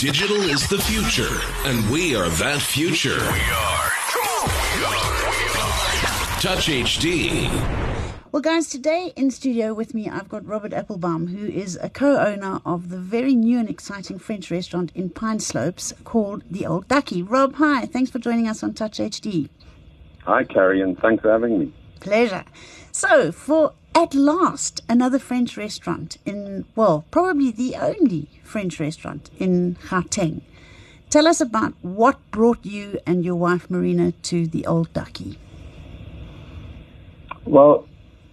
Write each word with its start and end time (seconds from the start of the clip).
Digital 0.00 0.38
is 0.38 0.66
the 0.68 0.78
future, 0.78 1.28
and 1.66 1.90
we 1.90 2.16
are 2.16 2.30
that 2.30 2.62
future. 2.62 3.18
We 3.18 3.40
are. 3.52 3.90
Touch 6.40 6.68
HD. 6.68 7.46
Well, 8.32 8.40
guys, 8.40 8.68
today 8.68 9.12
in 9.16 9.30
studio 9.30 9.74
with 9.74 9.92
me, 9.92 10.08
I've 10.08 10.30
got 10.30 10.46
Robert 10.46 10.72
Appelbaum, 10.72 11.28
who 11.28 11.46
is 11.46 11.78
a 11.82 11.90
co 11.90 12.16
owner 12.16 12.60
of 12.64 12.88
the 12.88 12.96
very 12.96 13.34
new 13.34 13.58
and 13.58 13.68
exciting 13.68 14.18
French 14.18 14.50
restaurant 14.50 14.92
in 14.94 15.10
Pineslopes 15.10 15.92
called 16.04 16.42
The 16.50 16.64
Old 16.64 16.88
Ducky. 16.88 17.22
Rob, 17.22 17.56
hi. 17.56 17.84
Thanks 17.84 18.10
for 18.10 18.18
joining 18.18 18.48
us 18.48 18.62
on 18.62 18.72
Touch 18.72 18.98
HD. 18.98 19.50
Hi, 20.24 20.42
Carrie, 20.44 20.80
and 20.80 20.98
thanks 21.00 21.20
for 21.20 21.30
having 21.30 21.58
me. 21.58 21.74
Pleasure. 22.00 22.44
So, 22.92 23.30
for 23.30 23.74
at 23.94 24.14
last 24.14 24.82
another 24.88 25.18
French 25.18 25.56
restaurant 25.56 26.16
in, 26.24 26.64
well, 26.74 27.04
probably 27.10 27.50
the 27.50 27.76
only 27.76 28.28
French 28.42 28.80
restaurant 28.80 29.30
in 29.38 29.76
Gauteng. 29.88 30.42
Tell 31.10 31.26
us 31.26 31.40
about 31.40 31.74
what 31.82 32.18
brought 32.30 32.64
you 32.64 32.98
and 33.06 33.24
your 33.24 33.34
wife 33.34 33.68
Marina 33.70 34.12
to 34.12 34.46
the 34.46 34.66
Old 34.66 34.92
Ducky. 34.92 35.38
Well, 37.44 37.86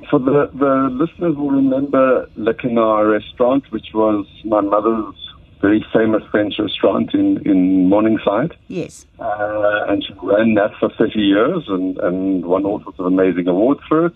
for 0.09 0.19
the, 0.19 0.49
the 0.53 0.89
listeners 0.91 1.35
will 1.35 1.51
remember 1.51 2.29
Le 2.35 2.53
Canard 2.53 3.07
restaurant, 3.07 3.69
which 3.71 3.87
was 3.93 4.25
my 4.45 4.61
mother's 4.61 5.15
very 5.61 5.85
famous 5.91 6.23
French 6.31 6.53
restaurant 6.57 7.13
in, 7.13 7.45
in 7.45 7.89
Morningside. 7.89 8.55
Yes. 8.69 9.05
Uh, 9.19 9.85
and 9.89 10.03
she 10.03 10.13
ran 10.23 10.53
that 10.53 10.71
for 10.79 10.89
30 10.97 11.19
years 11.19 11.65
and, 11.67 11.97
and 11.99 12.45
won 12.45 12.65
all 12.65 12.81
sorts 12.81 12.99
of 12.99 13.05
amazing 13.05 13.47
awards 13.47 13.81
for 13.89 14.05
it. 14.05 14.13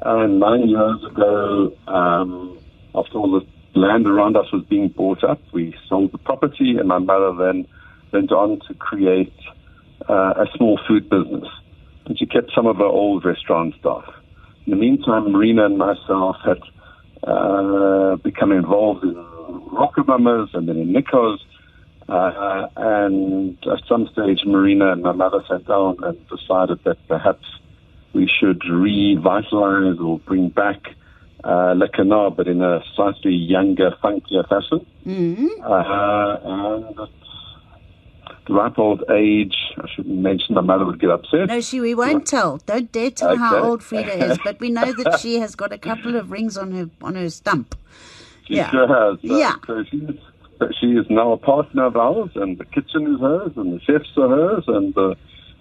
And 0.00 0.38
nine 0.38 0.68
years 0.68 1.02
ago, 1.04 1.72
um, 1.88 2.58
after 2.94 3.18
all 3.18 3.32
the 3.40 3.78
land 3.78 4.06
around 4.06 4.36
us 4.36 4.50
was 4.52 4.64
being 4.64 4.88
bought 4.88 5.24
up, 5.24 5.40
we 5.52 5.74
sold 5.88 6.12
the 6.12 6.18
property, 6.18 6.76
and 6.78 6.86
my 6.86 6.98
mother 6.98 7.32
then 7.36 7.66
went 8.12 8.30
on 8.30 8.60
to 8.68 8.74
create 8.74 9.32
uh, 10.08 10.34
a 10.36 10.46
small 10.56 10.78
food 10.86 11.10
business. 11.10 11.48
And 12.06 12.18
she 12.18 12.26
kept 12.26 12.52
some 12.54 12.66
of 12.66 12.76
her 12.76 12.84
old 12.84 13.24
restaurant 13.24 13.74
staff. 13.80 14.04
In 14.66 14.70
the 14.70 14.76
meantime, 14.76 15.32
Marina 15.32 15.66
and 15.66 15.78
myself 15.78 16.36
had 16.44 16.62
uh, 17.24 18.16
become 18.16 18.52
involved 18.52 19.02
in 19.02 19.14
RocoMamas 19.14 20.54
and 20.54 20.68
then 20.68 20.76
in 20.76 20.92
Nikos. 20.92 21.38
Uh, 22.08 22.68
and 22.76 23.58
at 23.66 23.82
some 23.88 24.08
stage, 24.12 24.40
Marina 24.46 24.92
and 24.92 25.02
my 25.02 25.12
mother 25.12 25.42
sat 25.48 25.66
down 25.66 25.96
and 26.02 26.16
decided 26.28 26.82
that 26.84 26.96
perhaps 27.08 27.44
we 28.12 28.30
should 28.40 28.62
revitalize 28.68 29.98
or 30.00 30.18
bring 30.20 30.48
back 30.48 30.80
uh, 31.44 31.72
Le 31.76 31.88
Canard, 31.88 32.36
but 32.36 32.48
in 32.48 32.62
a 32.62 32.82
slightly 32.96 33.32
younger, 33.32 33.92
funkier 34.02 34.48
fashion. 34.48 34.84
Mm-hmm. 35.06 35.46
Uh, 35.62 36.84
and 36.84 36.96
the 38.46 38.54
ripe 38.54 38.78
old 38.78 39.04
age, 39.10 39.54
I 39.76 39.86
shouldn't 39.94 40.18
mention 40.18 40.54
my 40.54 40.62
mother 40.62 40.84
would 40.86 41.00
get 41.00 41.10
upset. 41.10 41.48
No, 41.48 41.60
she, 41.60 41.80
we 41.80 41.94
won't 41.94 42.26
tell. 42.26 42.58
Don't 42.66 42.90
dare 42.90 43.10
tell 43.10 43.36
how 43.36 43.62
old 43.62 43.82
Frieda 43.82 44.24
is, 44.32 44.38
but 44.42 44.58
we 44.58 44.70
know 44.70 44.90
that 44.92 45.20
she 45.20 45.38
has 45.38 45.54
got 45.54 45.72
a 45.72 45.78
couple 45.78 46.16
of 46.16 46.30
rings 46.30 46.56
on 46.56 46.72
her 46.72 46.90
on 47.02 47.14
her 47.14 47.30
stump. 47.30 47.74
She 48.46 48.54
Yeah. 48.54 48.70
sure 48.70 48.88
has. 48.88 49.18
Uh, 49.18 49.36
Yeah. 49.36 49.54
So 49.66 49.84
she 49.90 49.98
is, 49.98 50.16
she 50.80 50.86
is 50.92 51.04
now 51.10 51.32
a 51.32 51.36
partner 51.36 51.84
of 51.84 51.96
ours, 51.96 52.30
and 52.34 52.56
the 52.56 52.64
kitchen 52.64 53.14
is 53.14 53.20
hers, 53.20 53.52
and 53.56 53.74
the 53.74 53.80
chefs 53.80 54.08
are 54.16 54.28
hers, 54.28 54.64
and 54.66 54.94
the 54.94 55.14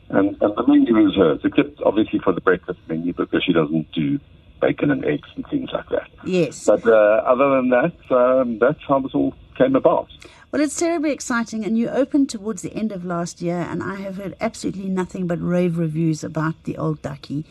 and, 0.09 0.37
and 0.41 0.55
the 0.55 0.63
menu 0.67 1.07
is 1.07 1.15
hers, 1.15 1.41
except 1.43 1.81
obviously 1.85 2.19
for 2.19 2.33
the 2.33 2.41
breakfast 2.41 2.79
menu 2.87 3.13
because 3.13 3.43
she 3.43 3.53
doesn't 3.53 3.91
do 3.91 4.19
bacon 4.61 4.91
and 4.91 5.05
eggs 5.05 5.29
and 5.35 5.45
things 5.47 5.69
like 5.73 5.87
that. 5.89 6.09
Yes. 6.25 6.65
But 6.65 6.85
uh, 6.87 6.91
other 7.25 7.57
than 7.57 7.69
that, 7.69 8.11
um, 8.11 8.59
that's 8.59 8.79
how 8.87 8.99
this 8.99 9.13
all 9.13 9.33
came 9.57 9.75
about. 9.75 10.09
Well, 10.51 10.61
it's 10.61 10.79
terribly 10.79 11.11
exciting, 11.11 11.65
and 11.65 11.77
you 11.77 11.89
opened 11.89 12.29
towards 12.29 12.61
the 12.61 12.73
end 12.73 12.93
of 12.93 13.03
last 13.03 13.41
year, 13.41 13.57
and 13.57 13.83
I 13.83 13.95
have 13.95 14.15
heard 14.15 14.35
absolutely 14.39 14.87
nothing 14.87 15.27
but 15.27 15.41
rave 15.41 15.77
reviews 15.77 16.23
about 16.23 16.63
the 16.63 16.77
Old 16.77 17.01
Ducky. 17.01 17.45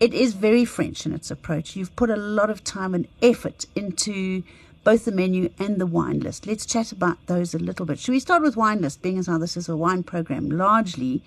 It 0.00 0.14
is 0.14 0.32
very 0.32 0.64
French 0.64 1.04
in 1.04 1.12
its 1.12 1.30
approach. 1.30 1.76
You've 1.76 1.94
put 1.96 2.08
a 2.08 2.16
lot 2.16 2.48
of 2.48 2.64
time 2.64 2.94
and 2.94 3.06
effort 3.20 3.66
into 3.74 4.42
both 4.82 5.04
the 5.04 5.12
menu 5.12 5.50
and 5.58 5.78
the 5.78 5.84
wine 5.86 6.20
list. 6.20 6.46
Let's 6.46 6.64
chat 6.64 6.92
about 6.92 7.18
those 7.26 7.52
a 7.52 7.58
little 7.58 7.84
bit. 7.84 7.98
Should 7.98 8.12
we 8.12 8.20
start 8.20 8.42
with 8.42 8.56
wine 8.56 8.80
list, 8.80 9.02
being 9.02 9.18
as 9.18 9.26
how 9.26 9.36
this 9.36 9.58
is 9.58 9.68
a 9.68 9.76
wine 9.76 10.02
program 10.02 10.50
largely? 10.50 11.22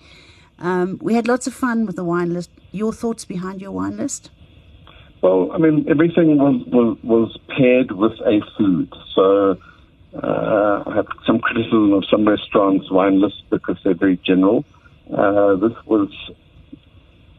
Um, 0.58 0.98
we 1.02 1.14
had 1.14 1.28
lots 1.28 1.46
of 1.46 1.54
fun 1.54 1.86
with 1.86 1.96
the 1.96 2.04
wine 2.04 2.32
list. 2.32 2.50
Your 2.72 2.92
thoughts 2.92 3.24
behind 3.24 3.60
your 3.60 3.72
wine 3.72 3.96
list? 3.96 4.30
Well, 5.22 5.50
I 5.52 5.58
mean, 5.58 5.86
everything 5.88 6.36
was, 6.38 6.62
was, 6.66 6.98
was 7.02 7.38
paired 7.56 7.92
with 7.92 8.12
a 8.20 8.40
food. 8.58 8.92
So 9.14 9.56
uh, 10.22 10.84
I 10.86 10.94
have 10.94 11.06
some 11.26 11.38
criticism 11.38 11.92
of 11.92 12.04
some 12.10 12.26
restaurants' 12.28 12.90
wine 12.90 13.20
lists 13.20 13.42
because 13.50 13.76
they're 13.84 13.94
very 13.94 14.18
general. 14.24 14.64
Uh, 15.12 15.56
this 15.56 15.72
was 15.86 16.10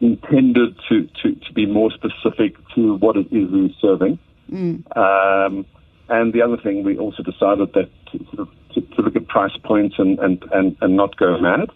intended 0.00 0.76
to, 0.88 1.08
to, 1.22 1.34
to 1.34 1.52
be 1.54 1.64
more 1.64 1.90
specific 1.90 2.56
to 2.74 2.96
what 2.96 3.16
it 3.16 3.26
is 3.32 3.50
we're 3.50 3.70
serving. 3.80 4.18
Um, 4.94 5.64
and 6.08 6.32
the 6.32 6.42
other 6.42 6.56
thing, 6.56 6.84
we 6.84 6.98
also 6.98 7.22
decided 7.22 7.72
that 7.72 7.90
to, 8.12 8.18
to, 8.74 8.80
to 8.80 9.02
look 9.02 9.16
at 9.16 9.26
price 9.26 9.56
points 9.64 9.96
and, 9.98 10.18
and, 10.18 10.44
and, 10.52 10.76
and 10.80 10.96
not 10.96 11.16
go 11.16 11.40
mad. 11.40 11.70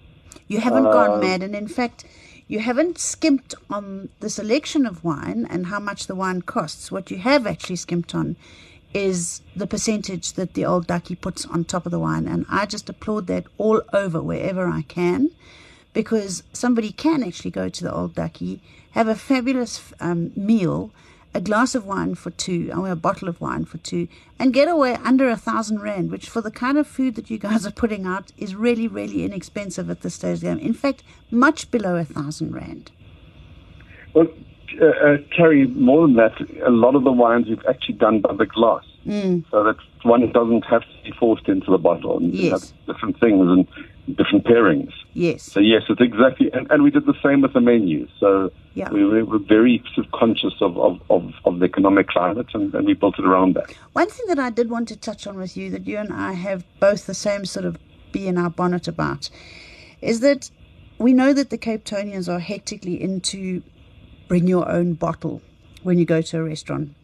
You 0.50 0.58
haven't 0.58 0.82
gone 0.82 1.20
mad, 1.20 1.44
and 1.44 1.54
in 1.54 1.68
fact, 1.68 2.04
you 2.48 2.58
haven't 2.58 2.98
skimped 2.98 3.54
on 3.70 4.08
the 4.18 4.28
selection 4.28 4.84
of 4.84 5.04
wine 5.04 5.46
and 5.48 5.66
how 5.66 5.78
much 5.78 6.08
the 6.08 6.16
wine 6.16 6.42
costs. 6.42 6.90
What 6.90 7.08
you 7.08 7.18
have 7.18 7.46
actually 7.46 7.76
skimped 7.76 8.16
on 8.16 8.34
is 8.92 9.42
the 9.54 9.68
percentage 9.68 10.32
that 10.32 10.54
the 10.54 10.64
old 10.64 10.88
ducky 10.88 11.14
puts 11.14 11.46
on 11.46 11.62
top 11.62 11.86
of 11.86 11.92
the 11.92 12.00
wine, 12.00 12.26
and 12.26 12.46
I 12.50 12.66
just 12.66 12.88
applaud 12.88 13.28
that 13.28 13.46
all 13.58 13.80
over 13.92 14.20
wherever 14.20 14.66
I 14.66 14.82
can, 14.82 15.30
because 15.92 16.42
somebody 16.52 16.90
can 16.90 17.22
actually 17.22 17.52
go 17.52 17.68
to 17.68 17.84
the 17.84 17.94
old 17.94 18.16
ducky, 18.16 18.60
have 18.90 19.06
a 19.06 19.14
fabulous 19.14 19.92
um, 20.00 20.32
meal. 20.34 20.90
A 21.32 21.40
glass 21.40 21.76
of 21.76 21.86
wine 21.86 22.16
for 22.16 22.30
two, 22.30 22.72
or 22.76 22.88
a 22.90 22.96
bottle 22.96 23.28
of 23.28 23.40
wine 23.40 23.64
for 23.64 23.78
two, 23.78 24.08
and 24.38 24.52
get 24.52 24.66
away 24.66 24.94
under 25.04 25.28
a 25.28 25.36
thousand 25.36 25.80
rand, 25.80 26.10
which 26.10 26.28
for 26.28 26.40
the 26.40 26.50
kind 26.50 26.76
of 26.76 26.88
food 26.88 27.14
that 27.14 27.30
you 27.30 27.38
guys 27.38 27.64
are 27.64 27.70
putting 27.70 28.04
out 28.04 28.32
is 28.36 28.56
really, 28.56 28.88
really 28.88 29.24
inexpensive 29.24 29.88
at 29.90 30.00
this 30.00 30.14
stage 30.16 30.34
of 30.38 30.40
the 30.40 30.46
game. 30.48 30.58
In 30.58 30.74
fact, 30.74 31.04
much 31.30 31.70
below 31.70 31.94
a 31.94 32.04
thousand 32.04 32.52
rand. 32.52 32.90
Well, 34.12 34.26
uh, 34.80 34.86
uh, 34.86 35.16
Carrie, 35.36 35.68
more 35.68 36.06
than 36.08 36.16
that, 36.16 36.32
a 36.66 36.70
lot 36.70 36.96
of 36.96 37.04
the 37.04 37.12
wines 37.12 37.46
we've 37.48 37.64
actually 37.68 37.94
done 37.94 38.20
by 38.22 38.34
the 38.34 38.46
glass. 38.46 38.84
Mm. 39.06 39.44
So 39.52 39.62
that 39.62 39.76
one 40.02 40.30
doesn't 40.32 40.64
have 40.66 40.82
to 40.82 41.02
be 41.04 41.12
forced 41.18 41.48
into 41.48 41.70
the 41.70 41.78
bottle. 41.78 42.18
And 42.18 42.34
you 42.34 42.50
Yes. 42.50 42.72
have 42.86 42.86
different 42.86 43.20
things 43.20 43.40
and 43.48 44.16
different 44.16 44.44
pairings. 44.44 44.92
Yes. 45.12 45.42
So 45.42 45.60
yes, 45.60 45.82
it's 45.88 46.00
exactly, 46.00 46.52
and, 46.52 46.70
and 46.70 46.82
we 46.82 46.90
did 46.90 47.04
the 47.06 47.14
same 47.22 47.40
with 47.40 47.52
the 47.52 47.60
menu. 47.60 48.06
So 48.18 48.52
Yeah. 48.74 48.90
we, 48.90 49.04
we 49.04 49.22
were 49.22 49.38
very 49.38 49.82
sort 49.94 50.06
of 50.06 50.12
conscious 50.12 50.54
of, 50.60 50.78
of, 50.78 51.00
of, 51.10 51.32
of 51.44 51.58
the 51.58 51.64
economic 51.64 52.06
climate, 52.08 52.46
and, 52.54 52.72
and 52.74 52.86
we 52.86 52.94
built 52.94 53.18
it 53.18 53.24
around 53.24 53.54
that. 53.56 53.72
One 53.92 54.08
thing 54.08 54.26
that 54.28 54.38
I 54.38 54.50
did 54.50 54.70
want 54.70 54.88
to 54.88 54.96
touch 54.96 55.26
on 55.26 55.36
with 55.36 55.56
you 55.56 55.68
that 55.70 55.86
you 55.86 55.98
and 55.98 56.12
I 56.12 56.32
have 56.34 56.64
both 56.78 57.06
the 57.06 57.14
same 57.14 57.44
sort 57.44 57.64
of 57.64 57.76
bee 58.12 58.28
in 58.28 58.38
our 58.38 58.50
bonnet 58.50 58.86
about 58.86 59.30
is 60.00 60.20
that 60.20 60.50
we 60.98 61.12
know 61.12 61.32
that 61.32 61.50
the 61.50 61.58
Capetonians 61.58 62.28
are 62.28 62.40
hectically 62.40 63.00
into 63.02 63.62
bring 64.28 64.46
your 64.46 64.68
own 64.70 64.94
bottle 64.94 65.42
when 65.82 65.98
you 65.98 66.04
go 66.04 66.22
to 66.22 66.38
a 66.38 66.42
restaurant. 66.42 66.94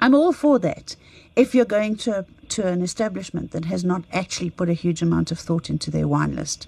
I'm 0.00 0.14
all 0.14 0.32
for 0.32 0.58
that 0.58 0.96
if 1.36 1.54
you're 1.54 1.64
going 1.64 1.96
to, 1.98 2.26
to 2.48 2.66
an 2.66 2.82
establishment 2.82 3.52
that 3.52 3.66
has 3.66 3.84
not 3.84 4.04
actually 4.12 4.50
put 4.50 4.68
a 4.68 4.72
huge 4.74 5.00
amount 5.00 5.30
of 5.30 5.38
thought 5.38 5.70
into 5.70 5.90
their 5.90 6.08
wine 6.08 6.34
list. 6.34 6.66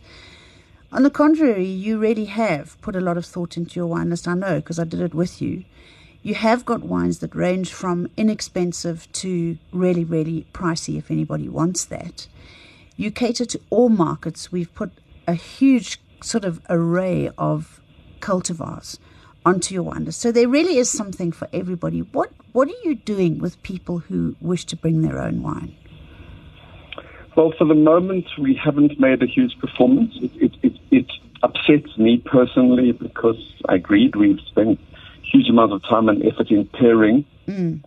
On 0.91 1.03
the 1.03 1.11
contrary, 1.11 1.67
you 1.67 1.99
really 1.99 2.25
have 2.25 2.81
put 2.81 2.97
a 2.97 3.01
lot 3.01 3.19
of 3.19 3.27
thought 3.27 3.59
into 3.59 3.75
your 3.79 3.87
wine 3.87 4.09
list. 4.09 4.27
I 4.27 4.35
know 4.35 4.57
because 4.57 4.79
I 4.79 4.85
did 4.85 5.01
it 5.01 5.15
with 5.15 5.43
you. 5.43 5.65
You 6.23 6.35
have 6.35 6.65
got 6.65 6.83
wines 6.83 7.19
that 7.19 7.35
range 7.35 7.73
from 7.73 8.11
inexpensive 8.17 9.07
to 9.13 9.59
really, 9.71 10.05
really 10.05 10.47
pricey 10.55 10.97
if 10.97 11.11
anybody 11.11 11.49
wants 11.49 11.85
that. 11.87 12.27
You 12.97 13.11
cater 13.11 13.45
to 13.45 13.61
all 13.69 13.91
markets. 13.91 14.51
We've 14.51 14.75
put 14.75 14.91
a 15.27 15.35
huge 15.35 16.01
sort 16.23 16.45
of 16.45 16.61
array 16.71 17.31
of 17.37 17.81
cultivars 18.21 18.99
onto 19.45 19.75
your 19.75 19.83
wine 19.83 20.07
list. 20.07 20.21
So 20.21 20.33
there 20.33 20.49
really 20.49 20.79
is 20.79 20.91
something 20.91 21.33
for 21.33 21.49
everybody. 21.53 22.01
What 22.01 22.33
what 22.53 22.69
are 22.69 22.83
you 22.83 22.95
doing 22.95 23.39
with 23.39 23.63
people 23.63 23.99
who 23.99 24.37
wish 24.41 24.65
to 24.67 24.77
bring 24.77 25.03
their 25.03 25.21
own 25.21 25.43
wine? 25.43 25.77
Well, 27.39 27.55
for 27.57 27.67
the 27.67 27.75
moment, 27.77 28.27
we 28.37 28.57
haven't 28.57 28.99
made 28.99 29.23
a 29.23 29.27
huge 29.27 29.57
performance. 29.61 30.13
It, 30.21 30.33
it, 30.43 30.53
it, 30.65 30.73
it 30.91 31.13
upsets 31.41 31.97
me 31.97 32.21
personally 32.27 32.91
because 32.91 33.39
I 33.69 33.77
agreed 33.77 34.17
we've 34.17 34.41
spent 34.41 34.81
huge 35.23 35.49
amounts 35.49 35.73
of 35.73 35.83
time 35.89 36.09
and 36.09 36.21
effort 36.27 36.51
in 36.51 36.67
pairing. 36.67 37.25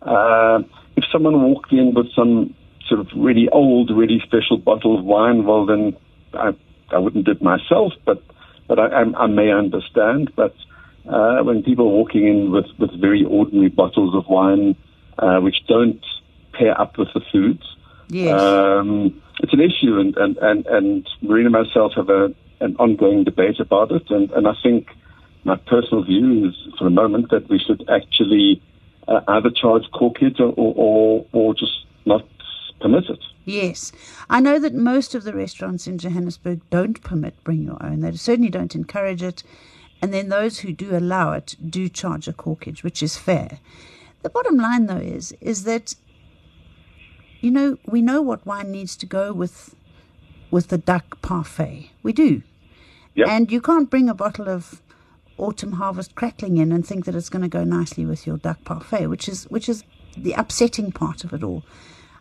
Uh, 0.04 0.60
if 0.96 1.04
someone 1.12 1.42
walked 1.42 1.74
in 1.74 1.94
with 1.94 2.10
some 2.16 2.56
sort 2.88 3.02
of 3.02 3.08
really 3.14 3.50
old, 3.50 3.92
really 3.92 4.22
special 4.24 4.56
bottle 4.56 4.98
of 4.98 5.04
wine, 5.04 5.44
well, 5.44 5.66
then 5.66 5.98
I, 6.34 6.56
I 6.90 7.00
wouldn't 7.00 7.26
do 7.26 7.32
it 7.32 7.42
myself, 7.42 7.92
but 8.06 8.24
but 8.70 8.80
I, 8.80 9.02
I, 9.02 9.24
I 9.24 9.28
may 9.28 9.52
understand. 9.52 10.32
But 10.34 10.56
uh, 11.10 11.44
when 11.44 11.62
people 11.62 11.88
are 11.88 11.98
walking 12.00 12.26
in 12.26 12.52
with, 12.52 12.68
with 12.80 12.98
very 13.02 13.26
ordinary 13.26 13.68
bottles 13.68 14.16
of 14.16 14.30
wine, 14.30 14.78
uh, 15.20 15.42
which 15.42 15.58
don't 15.68 16.02
pair 16.54 16.80
up 16.80 16.98
with 16.98 17.10
the 17.14 17.22
foods, 17.34 17.66
Yes. 18.12 18.40
Um, 18.40 19.22
it's 19.40 19.54
an 19.54 19.62
issue, 19.62 20.00
and, 20.00 20.16
and, 20.18 20.38
and, 20.38 20.66
and 20.68 21.10
Marina 21.22 21.48
and 21.48 21.66
myself 21.66 21.94
have 21.96 22.10
a, 22.10 22.34
an 22.60 22.76
ongoing 22.78 23.24
debate 23.24 23.60
about 23.60 23.92
it. 23.92 24.10
And, 24.10 24.30
and 24.32 24.48
I 24.48 24.54
think 24.62 24.90
my 25.46 25.56
personal 25.56 26.04
view 26.04 26.50
is, 26.50 26.56
for 26.78 26.84
the 26.84 26.90
moment, 26.90 27.32
that 27.32 27.50
we 27.50 27.58
should 27.58 27.90
actually 27.90 28.62
uh, 29.08 29.22
either 29.30 29.50
charge 29.50 29.84
corkage 29.94 30.40
or, 30.42 30.54
or, 30.58 31.26
or 31.32 31.54
just 31.54 31.86
not 32.06 32.24
permit 32.82 33.06
it. 33.10 33.20
Yes. 33.46 33.94
I 34.30 34.42
know 34.42 34.60
that 34.60 34.74
most 34.76 35.16
of 35.16 35.24
the 35.24 35.34
restaurants 35.34 35.88
in 35.88 35.98
Johannesburg 35.98 36.62
don't 36.70 37.02
permit 37.02 37.42
bring 37.46 37.64
your 37.64 37.82
own. 37.82 38.02
They 38.02 38.12
certainly 38.18 38.52
don't 38.52 38.76
encourage 38.76 39.24
it. 39.24 39.42
And 40.02 40.14
then 40.14 40.30
those 40.30 40.60
who 40.60 40.74
do 40.74 40.98
allow 40.98 41.32
it 41.34 41.56
do 41.70 41.88
charge 41.88 42.28
a 42.28 42.34
corkage, 42.34 42.84
which 42.84 43.02
is 43.02 43.18
fair. 43.18 43.60
The 44.22 44.30
bottom 44.30 44.58
line, 44.58 44.88
though, 44.88 44.98
is 44.98 45.34
is 45.42 45.64
that 45.64 45.96
you 47.42 47.52
know 47.52 47.78
we 47.86 48.02
know 48.02 48.22
what 48.22 48.46
wine 48.46 48.72
needs 48.72 48.96
to 48.98 49.06
go 49.06 49.34
with 49.34 49.76
with 50.50 50.68
the 50.68 50.78
duck 50.78 51.22
parfait. 51.22 51.92
We 52.04 52.14
do, 52.14 52.42
Yep. 53.16 53.28
and 53.28 53.52
you 53.52 53.62
can't 53.62 53.90
bring 53.90 54.10
a 54.10 54.14
bottle 54.14 54.48
of 54.50 54.82
autumn 55.38 55.74
harvest 55.74 56.14
crackling 56.16 56.58
in 56.58 56.72
and 56.72 56.86
think 56.86 57.06
that 57.06 57.16
it's 57.16 57.30
going 57.30 57.42
to 57.42 57.48
go 57.48 57.64
nicely 57.64 58.06
with 58.06 58.28
your 58.28 58.38
duck 58.38 58.64
parfait, 58.64 59.08
which 59.08 59.28
is 59.28 59.46
which 59.46 59.68
is 59.70 59.84
the 60.18 60.34
upsetting 60.34 60.92
part 60.92 61.24
of 61.24 61.34
it 61.34 61.44
all. 61.44 61.64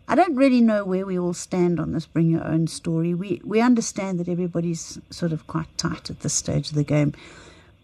I 0.08 0.14
don't 0.16 0.34
really 0.36 0.60
know 0.60 0.84
where 0.84 1.06
we 1.06 1.18
all 1.18 1.34
stand 1.34 1.78
on 1.78 1.92
this 1.92 2.06
bring 2.06 2.30
your 2.30 2.44
own 2.44 2.66
story. 2.66 3.14
We 3.14 3.40
we 3.44 3.60
understand 3.60 4.18
that 4.18 4.28
everybody's 4.28 4.98
sort 5.10 5.32
of 5.32 5.46
quite 5.46 5.76
tight 5.76 6.10
at 6.10 6.20
this 6.20 6.34
stage 6.34 6.70
of 6.70 6.74
the 6.74 6.84
game. 6.84 7.12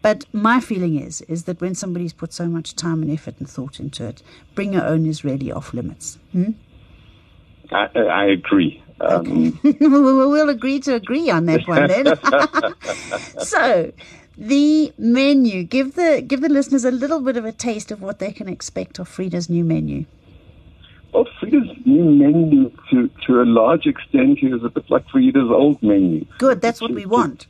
But 0.03 0.25
my 0.33 0.61
feeling 0.61 0.99
is 1.01 1.23
is 1.23 1.45
that 1.45 1.61
when 1.61 1.75
somebody's 1.75 2.13
put 2.13 2.33
so 2.33 2.47
much 2.49 2.75
time 2.77 3.03
and 3.03 3.11
effort 3.11 3.37
and 3.39 3.49
thought 3.49 3.79
into 3.81 4.05
it, 4.07 4.23
bring 4.55 4.73
your 4.73 4.85
own 4.87 5.07
is 5.07 5.25
really 5.25 5.51
off 5.53 5.73
limits. 5.75 6.19
Hmm? 6.33 6.53
I, 7.73 7.89
I 7.99 8.25
agree. 8.27 8.83
Um, 9.01 9.59
we'll 9.81 10.49
agree 10.49 10.81
to 10.81 10.95
agree 10.95 11.31
on 11.31 11.47
that 11.47 11.67
one 11.69 11.87
then. 11.87 12.17
so, 13.45 13.93
the 14.39 14.93
menu 14.99 15.65
give 15.65 15.95
the 15.95 16.23
give 16.27 16.41
the 16.41 16.49
listeners 16.49 16.85
a 16.85 16.91
little 16.91 17.21
bit 17.21 17.37
of 17.37 17.45
a 17.45 17.53
taste 17.53 17.91
of 17.91 18.01
what 18.01 18.19
they 18.19 18.33
can 18.33 18.49
expect 18.49 18.99
of 18.99 19.09
Frieda's 19.09 19.51
new 19.51 19.65
menu. 19.65 20.07
Well, 21.13 21.27
Frieda's 21.41 21.71
new 21.87 22.05
menu, 22.05 22.71
to, 22.91 23.11
to 23.27 23.41
a 23.41 23.47
large 23.47 23.87
extent, 23.87 24.41
is 24.43 24.63
a 24.63 24.69
bit 24.69 24.91
like 24.91 25.07
Frieda's 25.09 25.51
old 25.51 25.83
menu. 25.83 26.27
Good, 26.39 26.61
that's 26.61 26.81
what 26.81 26.91
we 26.91 27.07
want. 27.07 27.47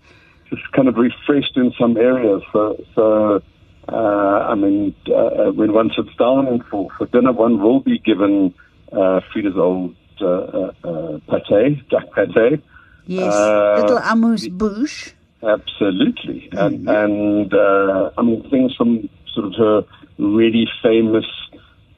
Just 0.50 0.70
kind 0.72 0.86
of 0.86 0.96
refreshed 0.96 1.56
in 1.56 1.72
some 1.76 1.96
areas. 1.96 2.42
So, 2.52 2.84
so 2.94 3.42
uh, 3.88 3.96
I 3.96 4.54
mean, 4.54 4.94
uh, 5.12 5.50
when 5.50 5.72
one 5.72 5.90
sits 5.96 6.14
down 6.16 6.64
for, 6.70 6.90
for 6.96 7.06
dinner, 7.06 7.32
one 7.32 7.60
will 7.60 7.80
be 7.80 7.98
given 7.98 8.54
uh, 8.92 9.20
Frieda's 9.32 9.56
old 9.56 9.96
uh, 10.20 10.26
uh, 10.26 10.72
uh, 10.84 11.40
pate, 11.48 11.88
duck 11.88 12.04
pate. 12.14 12.60
Yes, 13.06 13.32
Uh, 13.32 13.80
little 13.80 13.98
amuse 13.98 14.48
bouche. 14.48 15.12
Absolutely, 15.42 16.48
and 16.52 16.88
and 16.88 17.54
uh, 17.54 18.10
I 18.18 18.22
mean 18.22 18.48
things 18.50 18.74
from 18.74 19.08
sort 19.34 19.46
of 19.46 19.54
her 19.54 19.84
really 20.18 20.66
famous 20.82 21.26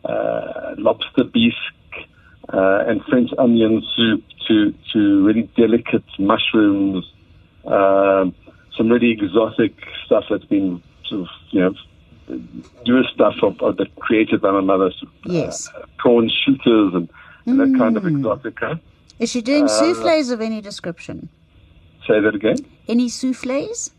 uh, 0.05 0.75
lobster 0.76 1.25
bisque 1.25 1.97
uh, 2.53 2.85
and 2.88 3.03
French 3.05 3.31
onion 3.38 3.82
soup 3.97 4.23
to 4.49 4.75
to 4.93 5.25
really 5.25 5.49
delicate 5.56 6.05
mushrooms, 6.19 7.05
um, 7.67 8.35
some 8.76 8.88
really 8.91 9.12
exotic 9.12 9.73
stuff 10.05 10.25
that's 10.29 10.44
been 10.44 10.82
sort 11.09 11.23
of 11.23 11.29
you 11.50 11.61
know 11.61 11.75
newer 12.87 13.05
stuff 13.15 13.35
of, 13.43 13.61
of 13.62 13.76
that 13.79 13.94
created 13.97 14.41
by 14.43 14.50
my 14.50 14.61
mother, 14.61 14.91
Yes. 15.25 15.69
uh, 15.75 15.87
prawn 15.99 16.29
shooters 16.29 16.93
and, 16.94 17.09
and 17.49 17.61
that 17.61 17.79
kind 17.79 17.97
of 17.97 18.03
exotica. 18.05 18.81
Is 19.19 19.31
she 19.31 19.43
doing 19.43 19.65
uh, 19.65 19.69
souffles 19.69 20.31
of 20.31 20.41
any 20.41 20.61
description? 20.61 21.29
Say 22.06 22.21
that 22.21 22.35
again. 22.35 22.59
Any 22.87 23.09
souffles? 23.09 23.91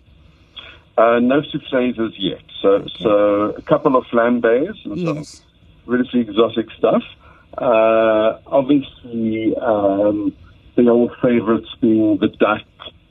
Uh, 0.98 1.20
no 1.20 1.42
souffles 1.42 1.96
as 2.00 2.18
yet. 2.18 2.42
So, 2.62 2.86
so 3.00 3.10
a 3.58 3.62
couple 3.64 3.96
of 3.96 4.06
flambés 4.06 4.70
and 4.86 4.98
some 5.06 5.16
Yes. 5.18 5.42
relatively 5.86 6.22
exotic 6.22 6.68
stuff. 6.78 7.04
Uh, 7.58 8.38
obviously, 8.48 9.56
um, 9.58 10.34
the 10.76 10.88
old 10.90 11.12
favorites 11.22 11.70
being 11.82 12.18
the 12.20 12.28
duck 12.28 12.62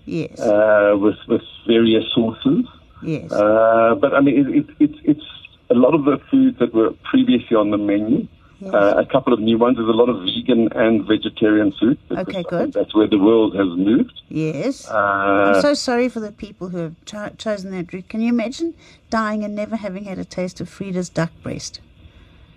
Yes. 0.07 0.41
uh, 0.41 0.97
with 0.99 1.17
with 1.29 1.43
various 1.67 2.05
sauces. 2.15 2.65
yes. 3.03 3.31
Uh, 3.31 3.95
but 4.01 4.15
I 4.15 4.21
mean, 4.21 4.37
it, 4.41 4.49
it, 4.61 4.67
it's 4.81 4.99
it's 5.05 5.27
a 5.71 5.75
lot 5.75 5.95
of 5.95 6.05
the 6.05 6.19
foods 6.31 6.59
that 6.61 6.73
were 6.73 6.93
previously 7.11 7.57
on 7.57 7.71
the 7.71 7.77
menu. 7.79 8.27
Uh, 8.65 8.95
a 8.97 9.07
couple 9.07 9.33
of 9.33 9.39
new 9.41 9.57
ones. 9.57 9.77
There's 9.77 9.89
a 9.89 9.93
lot 9.93 10.09
of 10.09 10.21
vegan 10.25 10.69
and 10.73 11.07
vegetarian 11.07 11.73
food. 11.79 11.97
Okay, 12.11 12.43
good. 12.43 12.73
That's 12.73 12.95
where 12.95 13.07
the 13.07 13.19
world 13.19 13.55
has 13.55 13.67
moved. 13.69 14.21
yes. 14.29 14.89
Uh, 14.91 15.53
I'm 15.55 15.61
so 15.63 15.75
sorry 15.75 16.09
for 16.09 16.21
the 16.21 16.33
people 16.33 16.69
who 16.71 16.79
have 16.79 16.95
cho- 17.05 17.31
chosen 17.39 17.71
that 17.71 17.93
route. 17.93 18.09
Can 18.09 18.21
you 18.21 18.29
imagine 18.31 18.75
dying 19.11 19.45
and 19.45 19.55
never 19.55 19.77
having 19.77 20.05
had 20.05 20.19
a 20.19 20.25
taste 20.25 20.61
of 20.61 20.69
Frieda's 20.69 21.09
duck 21.09 21.31
breast? 21.43 21.81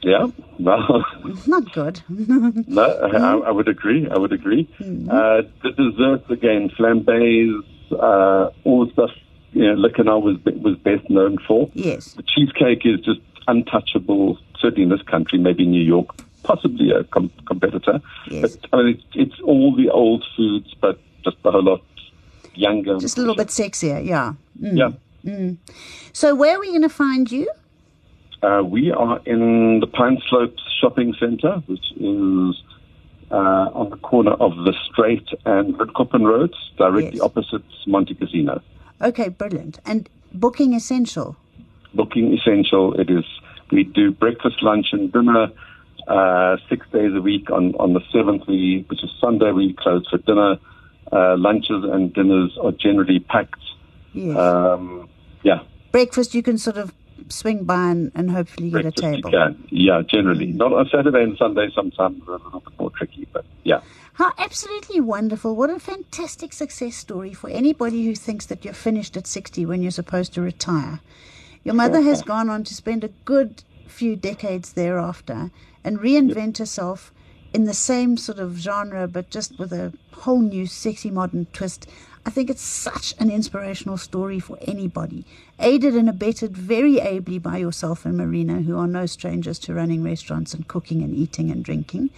yeah. 0.04 0.26
Well, 0.58 1.06
Not 1.46 1.72
good. 1.74 2.02
No, 2.10 2.84
I, 2.84 3.48
I 3.50 3.52
would 3.52 3.68
agree. 3.68 4.08
I 4.10 4.18
would 4.18 4.32
agree. 4.34 4.68
Uh, 4.80 5.44
the 5.64 5.72
desserts 5.78 6.28
again, 6.32 6.70
flambés, 6.78 7.60
uh, 7.92 8.50
all 8.64 8.86
the 8.86 8.92
stuff 8.94 9.12
you 9.54 9.68
know, 9.68 9.74
Le 9.74 9.90
Canard 9.92 10.24
was 10.24 10.38
was 10.46 10.78
best 10.78 11.08
known 11.10 11.38
for. 11.48 11.70
yes. 11.74 12.14
The 12.14 12.24
cheesecake 12.24 12.86
is 12.86 13.00
just 13.02 13.20
untouchable. 13.48 14.40
Certainly 14.62 14.84
in 14.84 14.90
this 14.90 15.02
country, 15.02 15.40
maybe 15.40 15.66
New 15.66 15.82
York, 15.84 16.08
possibly 16.44 16.92
a 16.92 17.04
com- 17.06 17.32
competitor. 17.48 18.00
Yes. 18.30 18.56
But 18.58 18.70
I 18.80 18.84
mean, 18.84 18.88
it's, 18.96 19.04
it's 19.32 19.42
all 19.42 19.76
the 19.76 19.90
old 19.90 20.24
foods, 20.38 20.74
but 20.80 21.00
just 21.24 21.38
a 21.46 21.52
whole 21.52 21.64
lot 21.64 21.82
younger. 22.54 22.98
Just 23.00 23.18
a 23.18 23.22
little 23.22 23.36
bit 23.36 23.48
sexier, 23.48 24.06
yeah. 24.06 24.34
Mm. 24.62 24.78
Yeah. 25.24 25.52
So 26.14 26.36
where 26.36 26.58
are 26.58 26.60
we 26.60 26.68
going 26.70 26.82
to 26.84 26.90
find 26.90 27.32
you? 27.32 27.50
Uh, 28.44 28.62
we 28.66 28.92
are 28.92 29.20
in 29.26 29.80
the 29.80 29.88
Pine 29.88 30.20
Slopes 30.30 30.62
Shopping 30.80 31.14
Centre, 31.20 31.58
which 31.68 31.86
is 31.98 32.64
uh, 33.32 33.70
on 33.80 33.90
the 33.92 33.98
corner 33.98 34.32
of 34.34 34.56
the 34.58 34.74
Straight 34.92 35.28
and 35.46 35.76
Witkoppen 35.76 36.24
Roads, 36.28 36.56
directly 36.78 37.14
Yes. 37.18 37.22
opposite 37.22 37.64
Montecasino. 37.88 38.62
Okay, 39.02 39.30
brilliant. 39.30 39.80
And 39.86 40.10
booking 40.34 40.74
essential. 40.74 41.36
Booking 41.94 42.34
essential. 42.34 42.94
It 43.00 43.10
is. 43.10 43.26
We 43.72 43.84
do 43.84 44.12
breakfast, 44.12 44.62
lunch, 44.62 44.88
and 44.92 45.12
dinner 45.12 45.48
uh, 46.08 46.58
six 46.70 46.86
days 46.92 47.14
a 47.16 47.22
week. 47.22 47.50
On 47.52 47.76
on 47.76 47.94
the 47.94 48.02
seventh, 48.12 48.48
we 48.48 48.86
which 48.90 49.04
is 49.04 49.10
Sunday, 49.20 49.52
we 49.52 49.74
close 49.74 50.08
for 50.10 50.18
dinner. 50.18 50.58
Uh, 51.12 51.36
lunches 51.38 51.84
and 51.92 52.14
dinners 52.14 52.58
are 52.64 52.72
generally 52.72 53.20
packed. 53.20 53.60
Yes. 54.14 54.38
Um, 54.38 55.10
yeah, 55.44 55.64
Breakfast 55.92 56.34
you 56.34 56.42
can 56.44 56.58
sort 56.58 56.78
of 56.78 56.94
swing 57.30 57.64
by 57.64 57.90
and, 57.92 58.12
and 58.16 58.32
hopefully 58.32 58.70
get 58.70 58.80
a 58.80 58.84
breakfast 58.84 59.04
you 59.04 59.12
table. 59.16 59.32
can. 59.32 59.68
Yeah, 59.70 60.02
generally. 60.08 60.48
Not 60.48 60.74
on 60.74 60.90
Saturday 60.90 61.24
and 61.24 61.38
Sunday. 61.38 61.70
Sometimes 61.74 62.22
a 62.28 62.32
little 62.32 62.62
bit 62.62 62.80
more 62.80 62.92
tricky, 62.92 63.28
but 63.32 63.46
yeah. 63.64 63.82
How 64.14 64.32
absolutely 64.38 65.02
wonderful. 65.02 65.56
What 65.56 65.70
a 65.70 65.80
fantastic 65.80 66.54
success 66.54 66.96
story 66.96 67.34
for 67.34 67.50
anybody 67.50 68.06
who 68.06 68.16
thinks 68.16 68.46
that 68.48 68.64
you're 68.64 68.74
finished 68.74 69.18
at 69.18 69.28
60 69.28 69.66
when 69.66 69.82
you're 69.82 69.92
supposed 69.92 70.34
to 70.34 70.42
retire. 70.42 71.00
Your 71.64 71.76
mother 71.76 72.02
has 72.02 72.24
gone 72.24 72.50
on 72.50 72.64
to 72.64 72.74
spend 72.74 73.04
a 73.04 73.10
good 73.24 73.64
few 73.88 74.16
decades 74.16 74.74
thereafter 74.74 75.52
and 75.84 76.00
reinvent 76.00 76.58
herself 76.58 77.14
in 77.54 77.66
the 77.66 77.74
same 77.74 78.18
sort 78.18 78.40
of 78.40 78.58
genre, 78.58 79.08
but 79.08 79.30
just 79.30 79.60
with 79.60 79.72
a 79.72 79.94
whole 80.12 80.42
new 80.42 80.66
sexy 80.66 81.12
modern 81.12 81.46
twist. 81.54 81.88
I 82.26 82.30
think 82.30 82.50
it's 82.50 82.62
such 82.62 83.14
an 83.20 83.30
inspirational 83.30 83.98
story 83.98 84.40
for 84.40 84.58
anybody. 84.62 85.26
Aided 85.60 85.96
and 85.96 86.10
abetted 86.10 86.58
very 86.58 87.00
ably 87.00 87.38
by 87.38 87.58
yourself 87.58 88.06
and 88.06 88.18
Marina, 88.18 88.62
who 88.62 88.78
are 88.78 88.88
no 88.88 89.06
strangers 89.06 89.60
to 89.60 89.74
running 89.74 90.04
restaurants 90.04 90.54
and 90.54 90.68
cooking 90.68 91.04
and 91.04 91.14
eating 91.14 91.52
and 91.52 91.64
drinking. 91.64 92.10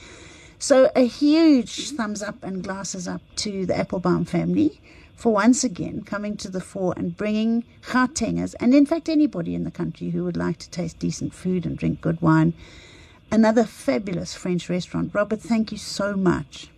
So 0.63 0.89
a 0.95 1.05
huge 1.05 1.89
thumbs 1.89 2.23
up 2.23 2.41
and 2.41 2.63
glasses 2.63 3.05
up 3.05 3.21
to 3.35 3.65
the 3.65 3.73
Appelbaum 3.73 4.25
family 4.25 4.79
for 5.13 5.33
once 5.33 5.65
again 5.65 6.03
coming 6.03 6.37
to 6.37 6.49
the 6.49 6.61
fore 6.61 6.93
and 6.95 7.17
bringing 7.17 7.65
Gautengers, 7.81 8.53
and 8.61 8.73
in 8.73 8.85
fact 8.85 9.09
anybody 9.09 9.55
in 9.55 9.65
the 9.65 9.71
country 9.71 10.11
who 10.11 10.23
would 10.23 10.37
like 10.37 10.59
to 10.59 10.69
taste 10.69 10.99
decent 10.99 11.33
food 11.33 11.65
and 11.65 11.77
drink 11.77 11.99
good 11.99 12.21
wine, 12.21 12.53
another 13.29 13.65
fabulous 13.65 14.35
French 14.35 14.69
restaurant. 14.69 15.13
Robert, 15.13 15.41
thank 15.41 15.73
you 15.73 15.77
so 15.77 16.15
much. 16.15 16.69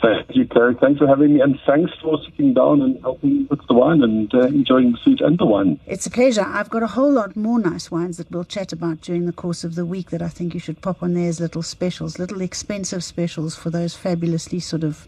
Thank 0.00 0.36
you, 0.36 0.44
Terry. 0.44 0.74
Thanks 0.80 0.98
for 0.98 1.06
having 1.06 1.34
me, 1.34 1.40
and 1.40 1.58
thanks 1.66 1.92
for 2.02 2.18
sitting 2.24 2.54
down 2.54 2.82
and 2.82 3.00
helping 3.00 3.46
with 3.48 3.60
the 3.66 3.74
wine 3.74 4.02
and 4.02 4.32
uh, 4.34 4.46
enjoying 4.46 4.92
the 4.92 4.98
food 5.04 5.20
and 5.20 5.38
the 5.38 5.46
wine. 5.46 5.80
It's 5.86 6.06
a 6.06 6.10
pleasure. 6.10 6.44
I've 6.46 6.70
got 6.70 6.82
a 6.82 6.86
whole 6.86 7.10
lot 7.10 7.36
more 7.36 7.58
nice 7.58 7.90
wines 7.90 8.16
that 8.18 8.30
we'll 8.30 8.44
chat 8.44 8.72
about 8.72 9.00
during 9.00 9.26
the 9.26 9.32
course 9.32 9.64
of 9.64 9.74
the 9.74 9.84
week 9.84 10.10
that 10.10 10.22
I 10.22 10.28
think 10.28 10.54
you 10.54 10.60
should 10.60 10.80
pop 10.80 11.02
on 11.02 11.14
there 11.14 11.28
as 11.28 11.40
little 11.40 11.62
specials, 11.62 12.18
little 12.18 12.40
expensive 12.40 13.02
specials 13.02 13.54
for 13.56 13.70
those 13.70 13.94
fabulously 13.94 14.60
sort 14.60 14.84
of 14.84 15.06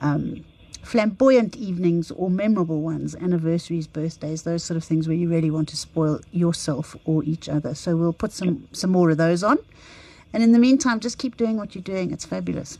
um, 0.00 0.44
flamboyant 0.82 1.56
evenings 1.56 2.10
or 2.10 2.28
memorable 2.28 2.82
ones, 2.82 3.14
anniversaries, 3.14 3.86
birthdays, 3.86 4.42
those 4.42 4.64
sort 4.64 4.76
of 4.76 4.84
things 4.84 5.06
where 5.06 5.16
you 5.16 5.28
really 5.28 5.50
want 5.50 5.68
to 5.68 5.76
spoil 5.76 6.20
yourself 6.32 6.96
or 7.04 7.22
each 7.24 7.48
other. 7.48 7.74
So 7.74 7.96
we'll 7.96 8.12
put 8.12 8.32
some, 8.32 8.68
some 8.72 8.90
more 8.90 9.10
of 9.10 9.16
those 9.16 9.42
on. 9.42 9.58
And 10.32 10.42
in 10.42 10.52
the 10.52 10.58
meantime, 10.58 11.00
just 11.00 11.18
keep 11.18 11.36
doing 11.36 11.56
what 11.56 11.74
you're 11.74 11.82
doing. 11.82 12.10
It's 12.10 12.24
fabulous. 12.24 12.78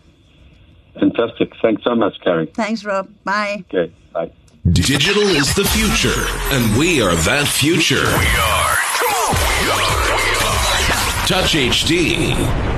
Fantastic. 0.94 1.52
Thanks 1.62 1.82
so 1.84 1.94
much, 1.94 2.20
Carrie. 2.22 2.46
Thanks, 2.54 2.84
Rob. 2.84 3.08
Bye. 3.24 3.64
Okay, 3.72 3.92
bye. 4.12 4.30
Digital 4.70 5.22
is 5.24 5.54
the 5.54 5.64
future, 5.64 6.26
and 6.54 6.78
we 6.78 7.02
are 7.02 7.14
that 7.14 7.48
future. 7.48 8.04
We 8.04 8.36
are. 8.38 8.76
Come 8.98 9.12
on. 9.18 9.34
We 9.60 9.70
are. 9.70 10.12
We 10.16 10.32
are. 10.46 11.26
Touch 11.26 11.54
HD. 11.54 12.71